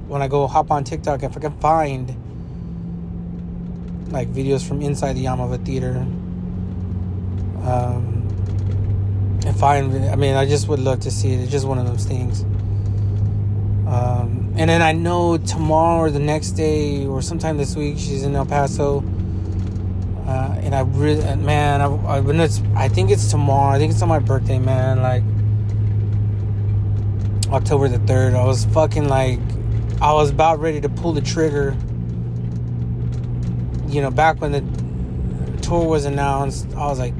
[0.07, 2.15] when I go hop on TikTok if I can find
[4.11, 6.05] like videos from inside the Yaamava theater
[7.63, 8.27] um,
[9.45, 11.39] and find, I mean, I just would love to see it.
[11.41, 12.41] It's just one of those things.
[13.87, 18.23] Um, and then I know tomorrow or the next day or sometime this week she's
[18.23, 19.03] in El Paso.
[20.27, 23.75] Uh, and I really, man, I, I, I think it's tomorrow.
[23.75, 25.01] I think it's on my birthday, man.
[25.01, 25.23] Like
[27.51, 28.33] October the third.
[28.33, 29.39] I was fucking like,
[30.01, 31.75] I was about ready to pull the trigger.
[33.87, 37.13] You know, back when the tour was announced, I was like,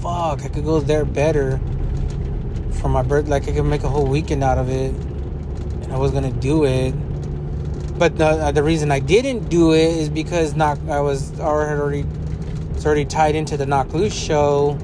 [0.00, 1.60] fuck, I could go there better
[2.80, 3.28] for my birth.
[3.28, 4.92] Like I could make a whole weekend out of it,
[5.90, 6.92] I was gonna do it.
[7.98, 12.04] But the uh, the reason I didn't do it is because not I was already
[12.74, 14.76] it's already tied into the Knocked Loose show,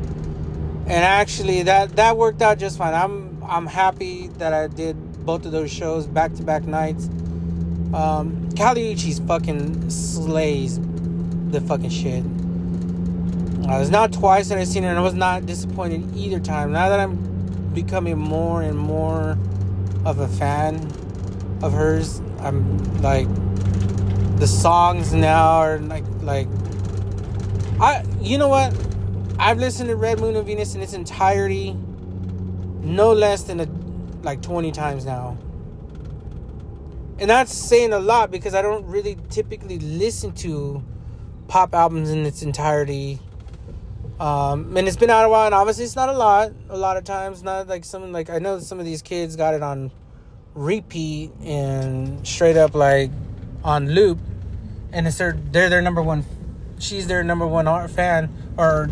[0.87, 2.95] and actually that that worked out just fine.
[2.95, 4.97] I'm I'm happy that I did
[5.27, 7.09] both of those shows back to back nights.
[7.93, 10.81] Um, Kali Uchis fucking slays
[11.51, 12.25] the fucking shit.
[13.69, 16.73] Uh, it's not twice that I've seen it, and I was not disappointed either time.
[16.73, 17.17] Now that I'm
[17.75, 19.39] becoming more and more
[20.05, 20.77] of a fan,
[21.63, 22.21] of hers.
[22.41, 23.29] I'm like
[24.39, 26.49] the songs now are like like
[27.81, 28.75] I you know what?
[29.39, 31.77] I've listened to Red Moon in Venus in its entirety
[32.83, 33.69] no less than a
[34.23, 35.37] like 20 times now.
[37.19, 40.83] And that's saying a lot because I don't really typically listen to
[41.49, 43.21] pop albums in its entirety.
[44.23, 46.53] Um, and it's been out a while, and obviously it's not a lot.
[46.69, 49.53] A lot of times, not like some like I know some of these kids got
[49.53, 49.91] it on
[50.55, 53.11] repeat and straight up like
[53.65, 54.21] on loop,
[54.93, 56.25] and it's their they're their number one.
[56.79, 58.91] She's their number one art fan, or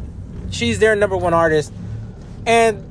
[0.50, 1.72] she's their number one artist,
[2.44, 2.84] and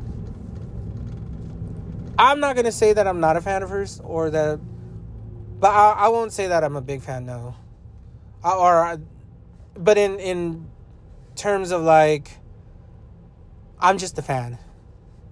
[2.17, 4.61] I'm not gonna say that I'm not a fan of hers or that,
[5.59, 7.25] but I, I won't say that I'm a big fan.
[7.25, 7.53] No,
[8.41, 9.01] I, or,
[9.75, 10.69] but in in
[11.39, 12.31] terms of like,
[13.79, 14.57] I'm just a fan.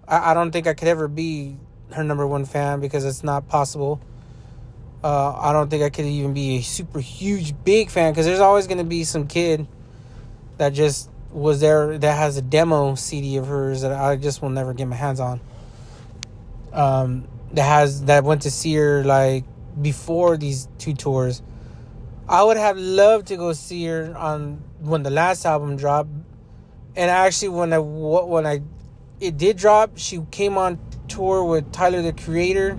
[0.07, 1.57] I, I don't think I could ever be
[1.91, 4.01] her number one fan because it's not possible.
[5.03, 8.39] Uh, I don't think I could even be a super huge big fan because there's
[8.39, 9.67] always gonna be some kid
[10.57, 14.49] that just was there that has a demo CD of hers that I just will
[14.49, 15.39] never get my hands on
[16.73, 19.43] um, that has that went to see her like
[19.81, 21.41] before these two tours.
[22.29, 26.09] I would have loved to go see her on when the last album dropped,
[26.95, 28.61] and actually when I when I
[29.19, 32.77] it did drop, she came on tour with Tyler the Creator.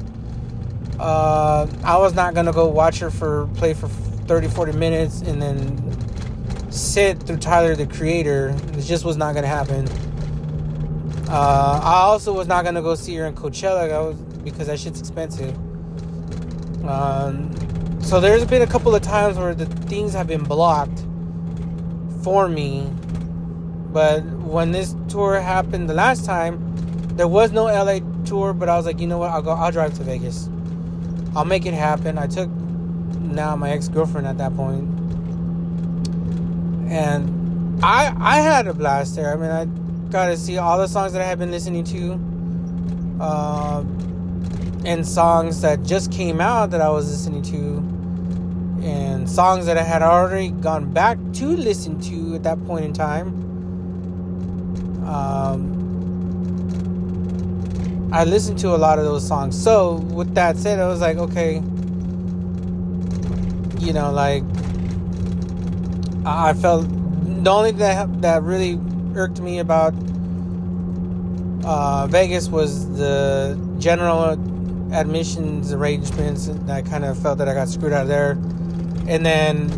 [1.01, 5.41] Uh, I was not gonna go watch her for play for 30, 40 minutes and
[5.41, 8.55] then sit through Tyler the Creator.
[8.75, 9.89] It just was not gonna happen.
[11.31, 15.01] Uh, I also was not gonna go see her in Coachella was, because that shit's
[15.01, 15.57] expensive.
[16.87, 17.55] Um,
[18.09, 21.05] so there's been a couple of times where the things have been blocked
[22.23, 22.91] for me.
[23.93, 26.59] But when this tour happened the last time,
[27.19, 28.55] there was no LA tour.
[28.55, 29.29] But I was like, you know what?
[29.29, 29.51] I'll go.
[29.51, 30.49] I'll drive to Vegas.
[31.37, 32.17] I'll make it happen.
[32.17, 34.89] I took now my ex girlfriend at that point,
[36.91, 39.35] and I I had a blast there.
[39.35, 39.67] I mean, I
[40.11, 43.81] got to see all the songs that I have been listening to, uh,
[44.87, 47.98] and songs that just came out that I was listening to,
[48.83, 52.93] and songs that I had already gone back to listen to at that point in
[52.93, 53.29] time.
[55.07, 55.79] Um,
[58.13, 59.61] I listened to a lot of those songs.
[59.61, 61.63] So with that said, I was like, okay,
[63.81, 64.45] you know, like
[66.25, 68.79] I felt the only thing that that really
[69.15, 69.95] irked me about
[71.65, 74.33] uh, Vegas was the general
[74.93, 76.47] admissions arrangements.
[76.47, 78.39] And I kind of felt that I got screwed out of there.
[79.09, 79.69] And then,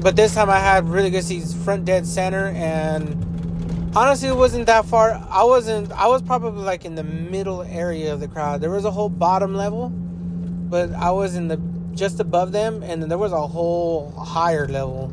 [0.00, 4.66] but this time I had really good seats, front dead center, and honestly, it wasn't
[4.66, 5.22] that far.
[5.28, 5.92] I wasn't.
[5.92, 8.60] I was probably like in the middle area of the crowd.
[8.60, 11.60] There was a whole bottom level, but I was in the
[11.94, 15.12] just above them, and then there was a whole higher level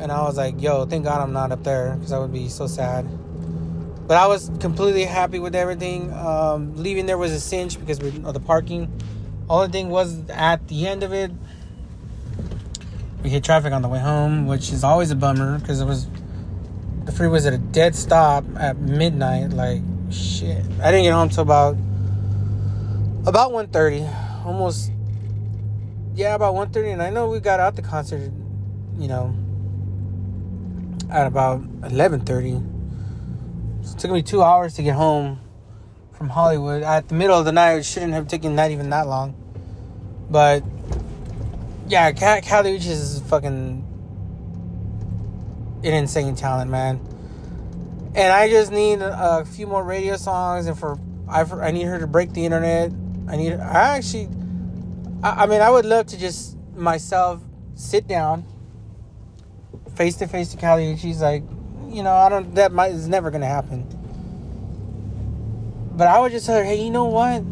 [0.00, 2.48] and I was like, yo, thank God I'm not up there because I would be
[2.48, 3.06] so sad.
[4.08, 6.12] But I was completely happy with everything.
[6.14, 8.90] Um, leaving there was a cinch because of the parking.
[9.48, 11.30] Only thing was at the end of it,
[13.22, 16.08] we hit traffic on the way home, which is always a bummer because it was
[17.04, 19.50] the freeway was at a dead stop at midnight.
[19.50, 21.76] Like shit, I didn't get home till about
[23.26, 24.90] about 1.30 almost
[26.14, 28.32] yeah about 1.30 and i know we got out the concert
[28.98, 29.36] you know
[31.10, 32.62] at about 11:30.
[33.82, 35.40] So it took me two hours to get home
[36.12, 36.82] from Hollywood.
[36.82, 39.34] At the middle of the night, it shouldn't have taken not even that long.
[40.30, 40.62] But
[41.90, 43.84] yeah, Kali Uchis is fucking
[45.82, 47.00] an insane talent, man.
[48.14, 51.84] And I just need a few more radio songs, and for I, for, I need
[51.84, 52.92] her to break the internet.
[53.28, 53.54] I need.
[53.54, 54.28] I actually,
[55.22, 57.42] I, I mean, I would love to just myself
[57.74, 58.44] sit down
[59.96, 61.42] face to face to Kali, and she's like,
[61.88, 62.54] you know, I don't.
[62.54, 63.84] That might is never gonna happen.
[65.96, 67.42] But I would just tell her, hey, you know what?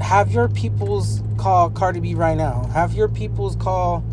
[0.00, 2.64] Have your peoples call Cardi B right now.
[2.72, 4.04] Have your peoples call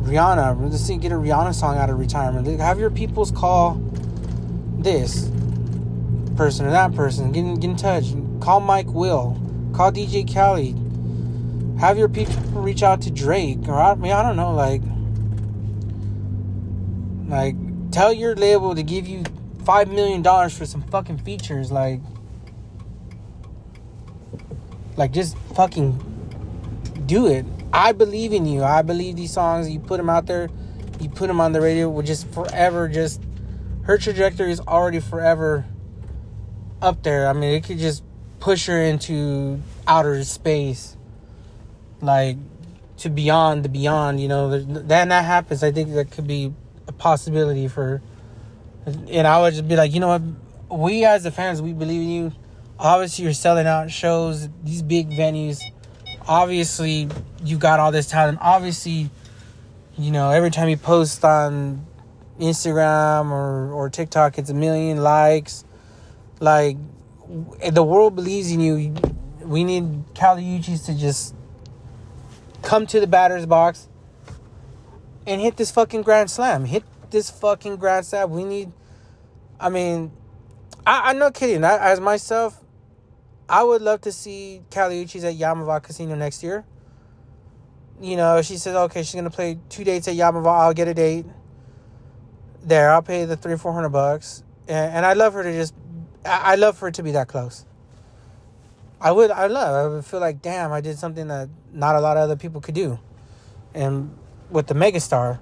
[0.00, 0.60] Rihanna.
[0.60, 2.60] Let's see, get a Rihanna song out of retirement.
[2.60, 3.74] Have your peoples call
[4.78, 5.30] this
[6.36, 7.32] person or that person.
[7.32, 8.12] Get in, get in touch.
[8.40, 9.40] Call Mike Will.
[9.74, 10.76] Call DJ Khaled.
[11.80, 13.68] Have your people reach out to Drake.
[13.68, 14.82] Or I mean, I don't know, like
[17.28, 17.56] like,
[17.90, 19.22] tell your label to give you
[19.64, 21.70] five million dollars for some fucking features.
[21.70, 22.00] Like,
[24.98, 25.92] like just fucking
[27.06, 27.46] do it.
[27.72, 28.64] I believe in you.
[28.64, 29.70] I believe these songs.
[29.70, 30.50] You put them out there.
[31.00, 31.88] You put them on the radio.
[31.88, 32.88] Will just forever.
[32.88, 33.22] Just
[33.84, 35.64] her trajectory is already forever
[36.82, 37.28] up there.
[37.28, 38.02] I mean, it could just
[38.40, 40.96] push her into outer space,
[42.00, 42.36] like
[42.98, 44.20] to beyond the beyond.
[44.20, 45.62] You know, then that happens.
[45.62, 46.52] I think that could be
[46.88, 48.02] a possibility for.
[48.86, 50.22] And I would just be like, you know what,
[50.70, 52.32] we as the fans, we believe in you.
[52.78, 55.60] Obviously, you're selling out shows, these big venues.
[56.28, 57.08] Obviously,
[57.42, 58.38] you got all this talent.
[58.40, 59.10] Obviously,
[59.96, 61.84] you know, every time you post on
[62.38, 65.64] Instagram or, or TikTok, it's a million likes.
[66.38, 66.76] Like,
[67.70, 68.94] the world believes in you.
[69.42, 71.34] We need Kali Uchis to just
[72.62, 73.88] come to the batter's box
[75.26, 76.64] and hit this fucking grand slam.
[76.64, 78.30] Hit this fucking grand slam.
[78.30, 78.72] We need.
[79.58, 80.12] I mean,
[80.86, 81.64] I, I'm not kidding.
[81.64, 82.62] I, as myself,
[83.48, 86.64] I would love to see Kali Uchis at Yaamava Casino next year.
[88.00, 90.46] You know, she says, okay, she's gonna play two dates at Yaamava.
[90.46, 91.24] I'll get a date
[92.62, 92.90] there.
[92.90, 95.74] I'll pay the three four hundred bucks, and, and I'd love her to just.
[96.24, 97.64] I, I love for it to be that close.
[99.00, 99.30] I would.
[99.30, 99.74] I love.
[99.74, 102.60] I would feel like, damn, I did something that not a lot of other people
[102.60, 102.98] could do,
[103.74, 104.16] and
[104.50, 105.40] with the megastar.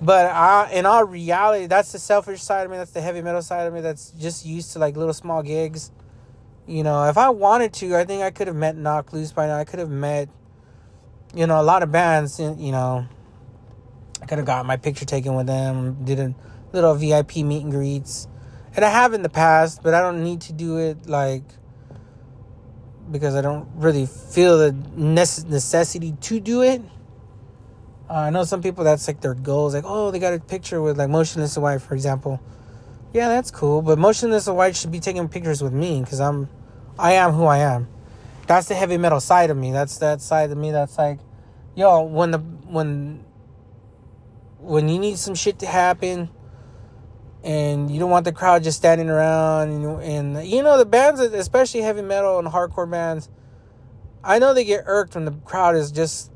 [0.00, 2.76] But I, in all reality, that's the selfish side of me.
[2.76, 3.80] That's the heavy metal side of me.
[3.80, 5.90] That's just used to like little small gigs.
[6.66, 9.46] You know, if I wanted to, I think I could have met Knocked Loose by
[9.46, 9.58] now.
[9.58, 10.30] I could have met,
[11.34, 12.40] you know, a lot of bands.
[12.40, 13.06] You know,
[14.22, 16.04] I could have got my picture taken with them.
[16.04, 16.34] Did a
[16.72, 18.26] little VIP meet and greets,
[18.74, 21.44] and I have in the past, but I don't need to do it like
[23.10, 26.80] because I don't really feel the necessity to do it.
[28.08, 30.80] Uh, I know some people that's like their goals, like oh they got a picture
[30.80, 32.40] with like Motionless White, for example.
[33.14, 36.48] Yeah, that's cool, but Motionless in White should be taking pictures with me because I'm,
[36.98, 37.86] I am who I am.
[38.48, 39.70] That's the heavy metal side of me.
[39.70, 41.20] That's that side of me that's like,
[41.76, 43.24] yo, when the when
[44.58, 46.28] when you need some shit to happen
[47.44, 51.20] and you don't want the crowd just standing around and, and you know the bands
[51.20, 53.28] especially heavy metal and hardcore bands
[54.24, 56.32] i know they get irked when the crowd is just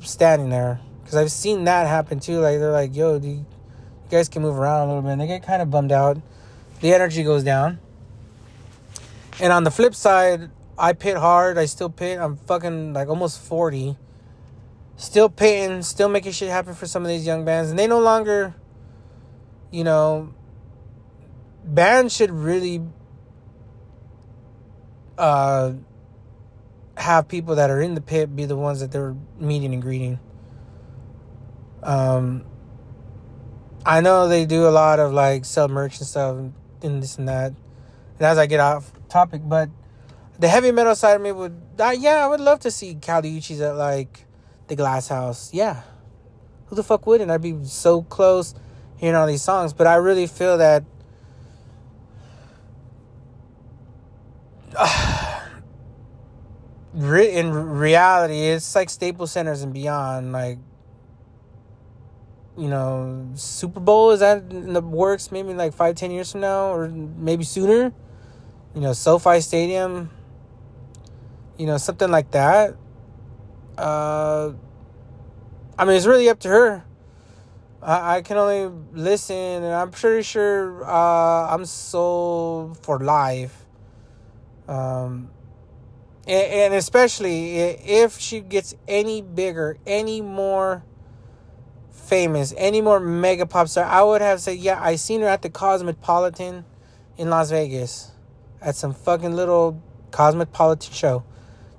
[0.00, 3.18] standing there because i've seen that happen too like they're like yo
[4.10, 6.18] you guys can move around a little bit and they get kind of bummed out.
[6.80, 7.78] The energy goes down.
[9.40, 13.40] And on the flip side i pit hard i still pit i'm fucking like almost
[13.40, 13.96] 40
[14.96, 17.98] still pitting still making shit happen for some of these young bands and they no
[17.98, 18.54] longer
[19.70, 20.34] you know
[21.64, 22.82] bands should really
[25.18, 25.72] uh,
[26.96, 30.18] have people that are in the pit be the ones that they're meeting and greeting.
[31.82, 32.44] Um,
[33.86, 36.36] I know they do a lot of like sell merch and stuff
[36.82, 37.52] and this and that.
[38.18, 39.70] And as I get off topic, but
[40.40, 43.38] the heavy metal side of me would, uh, yeah, I would love to see Kali
[43.38, 44.26] Uchis at like
[44.66, 45.54] the Glass House.
[45.54, 45.82] Yeah,
[46.66, 47.30] who the fuck wouldn't?
[47.30, 48.56] I'd be so close
[48.96, 49.72] hearing all these songs.
[49.72, 50.82] But I really feel that
[56.92, 60.32] in reality, it's like Staples Centers and beyond.
[60.32, 60.58] Like,
[62.56, 65.30] you know, Super Bowl is that in the works?
[65.30, 67.92] Maybe like five, ten years from now, or maybe sooner.
[68.74, 70.10] You know, SoFi Stadium.
[71.58, 72.76] You know, something like that.
[73.78, 74.52] Uh,
[75.78, 76.84] I mean, it's really up to her.
[77.82, 83.66] I, I can only listen, and I'm pretty sure uh, I'm sold for life
[84.68, 85.30] um,
[86.26, 90.84] and, and especially if she gets any bigger, any more
[92.06, 95.42] famous, any more mega pop star, I would have said, yeah, I seen her at
[95.42, 96.64] the Cosmopolitan
[97.16, 98.12] in Las Vegas
[98.60, 101.24] at some fucking little Cosmopolitan show.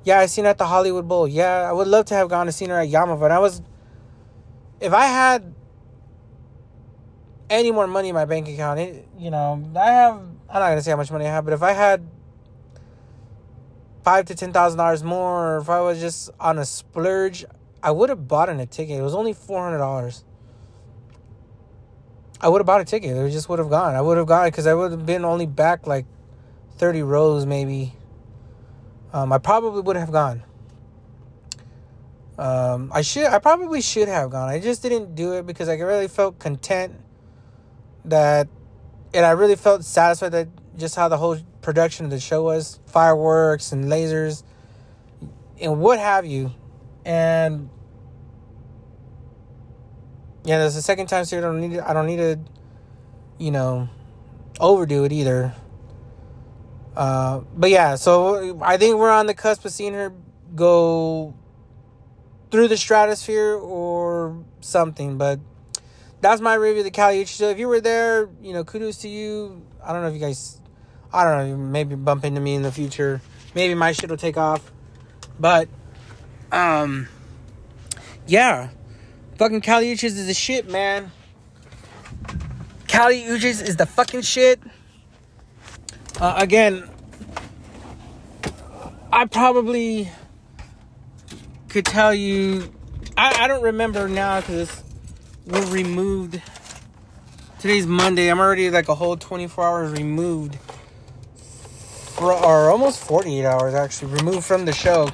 [0.04, 1.28] Yeah, I seen her at the Hollywood Bowl.
[1.28, 3.24] Yeah, I would love to have gone to seen her at Yaamava.
[3.26, 3.62] And I was,
[4.80, 5.54] if I had
[7.50, 10.82] any more money in my bank account, it, you know, I have, I'm not gonna
[10.82, 12.08] say how much money I have, but if I had
[14.04, 17.46] five to ten thousand dollars more, or if I was just on a splurge,
[17.82, 19.00] I would have bought in a ticket.
[19.00, 20.24] It was only four hundred dollars.
[22.40, 23.16] I would have bought a ticket.
[23.16, 23.96] It just would have gone.
[23.96, 26.06] I would have gone because I would have been only back like
[26.78, 27.94] thirty rows, maybe.
[29.14, 30.44] Um, I probably would have gone.
[32.38, 33.26] Um, I should.
[33.26, 34.50] I probably should have gone.
[34.50, 36.94] I just didn't do it because I really felt content
[38.06, 38.48] that,
[39.14, 40.48] and I really felt satisfied that
[40.78, 44.44] just how the whole production of the show was fireworks and lasers
[45.60, 46.54] and what have you.
[47.08, 47.70] And
[50.44, 52.38] yeah, there's the second time, so I don't need to, I don't need to,
[53.38, 53.88] you know,
[54.60, 55.56] overdo it either.
[56.98, 60.14] Uh, but yeah, so I think we're on the cusp of seeing her
[60.54, 61.34] go
[62.52, 65.18] through the stratosphere or something.
[65.18, 65.40] But
[66.20, 67.38] that's my review of the Kali Uchis.
[67.38, 69.66] So if you were there, you know, kudos to you.
[69.82, 70.60] I don't know if you guys
[71.14, 73.22] I don't know, maybe bump into me in the future.
[73.56, 74.72] Maybe my shit will take off.
[75.40, 75.70] But,
[76.52, 77.08] um,
[78.26, 78.70] yeah.
[79.38, 81.12] Fucking Kali Uchis is the shit, man.
[82.88, 84.60] Kali Uchis is the fucking shit.
[86.20, 86.90] Uh, again,
[89.12, 90.10] I probably
[91.70, 92.74] could tell you.
[93.16, 94.84] I, I don't remember now because
[95.46, 96.42] we're removed.
[97.60, 98.30] Today's Monday.
[98.30, 100.58] I'm already like a whole 24 hours removed.
[102.16, 105.10] For, or almost 48 hours actually removed from the show.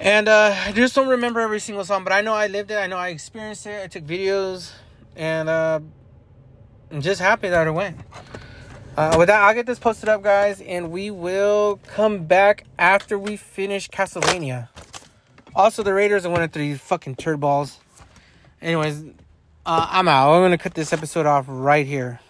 [0.00, 2.76] And uh, I just don't remember every single song, but I know I lived it.
[2.76, 3.82] I know I experienced it.
[3.82, 4.72] I took videos,
[5.14, 5.80] and uh,
[6.90, 7.98] I'm just happy that it went.
[8.96, 13.18] Uh, with that, I'll get this posted up, guys, and we will come back after
[13.18, 14.70] we finish Castlevania.
[15.54, 17.78] Also, the Raiders are one of three fucking turd balls.
[18.62, 19.04] Anyways,
[19.66, 20.32] uh, I'm out.
[20.32, 22.20] I'm gonna cut this episode off right here.